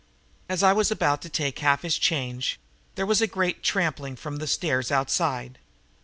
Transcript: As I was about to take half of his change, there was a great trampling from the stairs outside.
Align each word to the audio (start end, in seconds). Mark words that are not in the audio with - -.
As 0.49 0.63
I 0.63 0.73
was 0.73 0.89
about 0.89 1.21
to 1.21 1.29
take 1.29 1.59
half 1.59 1.81
of 1.81 1.83
his 1.83 1.99
change, 1.99 2.59
there 2.95 3.05
was 3.05 3.21
a 3.21 3.27
great 3.27 3.61
trampling 3.61 4.15
from 4.15 4.37
the 4.37 4.47
stairs 4.47 4.91
outside. 4.91 5.59